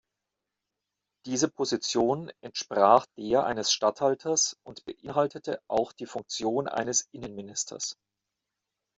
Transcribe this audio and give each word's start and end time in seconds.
Diese 1.27 1.47
Position 1.47 2.31
entsprach 2.43 3.05
der 3.19 3.45
eines 3.45 3.71
Statthalters 3.71 4.57
und 4.63 4.83
beinhaltete 4.83 5.61
auch 5.69 5.93
die 5.93 6.07
Funktion 6.07 6.67
eines 6.67 7.07
Innenministers. 7.11 7.97